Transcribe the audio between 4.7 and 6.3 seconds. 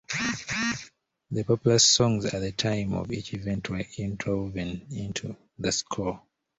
into the score.